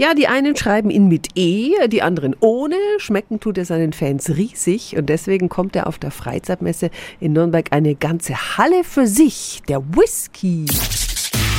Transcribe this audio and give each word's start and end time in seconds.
Ja, 0.00 0.14
die 0.14 0.28
einen 0.28 0.56
schreiben 0.56 0.88
ihn 0.88 1.08
mit 1.08 1.28
E, 1.34 1.74
die 1.88 2.00
anderen 2.00 2.34
ohne. 2.40 2.74
Schmecken 2.96 3.38
tut 3.38 3.58
er 3.58 3.66
seinen 3.66 3.92
Fans 3.92 4.30
riesig 4.30 4.96
und 4.96 5.10
deswegen 5.10 5.50
kommt 5.50 5.76
er 5.76 5.86
auf 5.86 5.98
der 5.98 6.10
Freizeitmesse 6.10 6.88
in 7.20 7.34
Nürnberg 7.34 7.66
eine 7.70 7.94
ganze 7.96 8.56
Halle 8.56 8.82
für 8.82 9.06
sich, 9.06 9.60
der 9.68 9.82
Whisky. 9.94 10.64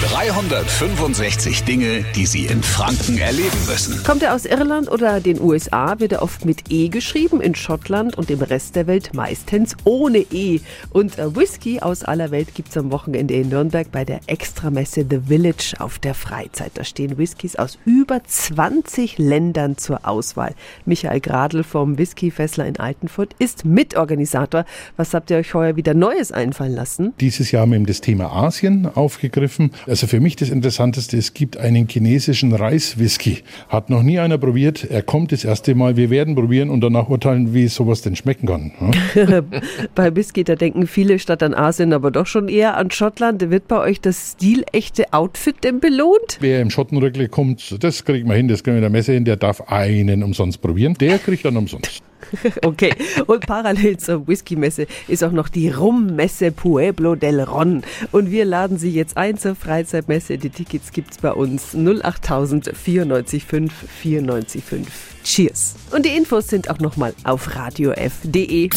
365 0.09 1.63
Dinge, 1.63 2.03
die 2.15 2.25
Sie 2.25 2.47
in 2.47 2.63
Franken 2.63 3.19
erleben 3.19 3.57
müssen. 3.67 4.04
Kommt 4.04 4.23
er 4.23 4.34
aus 4.34 4.45
Irland 4.45 4.91
oder 4.91 5.21
den 5.21 5.39
USA, 5.39 5.99
wird 5.99 6.13
er 6.13 6.23
oft 6.23 6.43
mit 6.43 6.71
E 6.71 6.89
geschrieben, 6.89 7.39
in 7.39 7.54
Schottland 7.54 8.17
und 8.17 8.29
dem 8.29 8.41
Rest 8.41 8.75
der 8.75 8.88
Welt 8.88 9.11
meistens 9.13 9.75
ohne 9.84 10.25
E. 10.31 10.59
Und 10.89 11.20
äh, 11.20 11.35
Whisky 11.35 11.81
aus 11.81 12.03
aller 12.03 12.31
Welt 12.31 12.55
gibt 12.55 12.70
es 12.70 12.77
am 12.77 12.91
Wochenende 12.91 13.35
in 13.35 13.49
Nürnberg 13.49 13.91
bei 13.91 14.03
der 14.03 14.21
Extramesse 14.25 15.05
The 15.07 15.20
Village 15.27 15.75
auf 15.77 15.99
der 15.99 16.15
Freizeit. 16.15 16.71
Da 16.73 16.83
stehen 16.83 17.20
Whiskys 17.20 17.55
aus 17.55 17.77
über 17.86 18.21
20 18.23 19.20
Ländern 19.20 19.77
zur 19.77 20.07
Auswahl. 20.07 20.55
Michael 20.85 21.20
Gradl 21.20 21.63
vom 21.63 21.99
Whisky-Fessler 21.99 22.65
in 22.65 22.79
Altenfurt 22.79 23.35
ist 23.38 23.65
Mitorganisator. 23.65 24.65
Was 24.98 25.13
habt 25.13 25.29
ihr 25.29 25.38
euch 25.38 25.54
heuer 25.54 25.76
wieder 25.76 25.93
Neues 25.93 26.31
einfallen 26.31 26.73
lassen? 26.73 27.13
Dieses 27.20 27.52
Jahr 27.52 27.62
haben 27.62 27.71
wir 27.71 27.76
eben 27.76 27.85
das 27.85 28.02
Thema 28.02 28.31
Asien 28.31 28.88
aufgegriffen. 28.88 29.71
Also 29.91 30.08
für 30.08 30.22
mich 30.22 30.38
das 30.38 30.50
Interessanteste, 30.50 31.18
es 31.18 31.34
gibt 31.34 31.58
einen 31.58 31.86
chinesischen 31.86 32.54
Reiswhisky. 32.54 33.40
Hat 33.68 33.90
noch 33.90 34.04
nie 34.04 34.20
einer 34.20 34.38
probiert. 34.38 34.90
Er 34.90 35.02
kommt 35.02 35.34
das 35.34 35.44
erste 35.44 35.76
Mal. 35.76 35.98
Wir 35.98 36.09
werden 36.09 36.34
probieren 36.34 36.70
und 36.70 36.80
danach 36.80 37.09
urteilen, 37.09 37.54
wie 37.54 37.68
sowas 37.68 38.02
denn 38.02 38.16
schmecken 38.16 38.48
kann. 38.48 38.72
bei 39.94 40.16
Whisky, 40.16 40.46
da 40.46 40.55
denken 40.55 40.88
viele 40.88 41.20
statt 41.20 41.44
an 41.44 41.54
Asien, 41.54 41.91
aber 41.91 42.09
doch 42.09 42.26
schon 42.26 42.48
eher 42.48 42.77
an 42.77 42.90
Schottland. 42.90 43.49
Wird 43.49 43.68
bei 43.68 43.82
euch 43.82 43.99
das 43.99 44.38
stilechte 44.38 45.12
Outfit 45.12 45.62
denn 45.62 45.82
belohnt? 45.82 46.38
Wer 46.40 46.62
im 46.62 46.70
Schottenrückle 46.70 47.27
kommt, 47.27 47.84
das 47.84 48.05
kriegt 48.05 48.26
man 48.26 48.38
hin, 48.38 48.48
das 48.48 48.63
können 48.63 48.76
wir 48.76 48.88
in 48.88 48.94
der 48.94 48.98
Messe 48.98 49.12
hin, 49.12 49.26
der 49.26 49.35
darf 49.35 49.60
einen 49.68 50.23
umsonst 50.23 50.62
probieren. 50.62 50.94
Der 51.02 51.20
kriegt 51.20 51.44
dann 51.44 51.58
umsonst. 51.58 52.02
okay. 52.65 52.93
Und 53.27 53.46
parallel 53.46 53.98
zur 53.98 54.27
Whisky-Messe 54.27 54.87
ist 55.07 55.23
auch 55.23 55.32
noch 55.32 55.49
die 55.49 55.70
Rummesse 55.70 56.51
Pueblo 56.51 57.15
del 57.15 57.41
Ron. 57.41 57.84
Und 58.12 58.32
wir 58.32 58.46
laden 58.46 58.77
Sie 58.77 58.91
jetzt 58.91 59.18
ein 59.18 59.37
zur 59.37 59.55
Freizeitmesse. 59.55 60.37
Die 60.37 60.49
Tickets 60.49 60.91
gibt's 60.91 61.18
bei 61.18 61.31
uns 61.31 61.76
08000 61.76 62.65
945 62.65 64.22
945. 64.22 64.88
Cheers. 65.23 65.75
Und 65.91 66.06
die 66.06 66.16
Infos 66.16 66.47
sind 66.47 66.69
auch 66.69 66.79
nochmal 66.79 67.13
auf 67.23 67.56
radiof.de. 67.56 68.69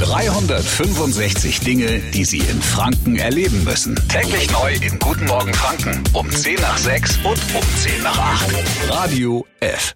365 0.00 1.60
Dinge, 1.60 2.00
die 2.14 2.24
Sie 2.24 2.38
in 2.38 2.62
Franken 2.62 3.16
erleben 3.16 3.64
müssen. 3.64 3.96
Täglich 4.08 4.50
neu 4.50 4.72
in 4.74 4.98
Guten 4.98 5.26
Morgen 5.26 5.52
Franken 5.52 6.04
um 6.12 6.30
10 6.30 6.54
nach 6.60 6.78
6 6.78 7.16
und 7.18 7.38
um 7.54 7.62
10 7.76 8.02
nach 8.02 8.18
8. 8.18 8.54
Radio 8.90 9.44
F. 9.60 9.94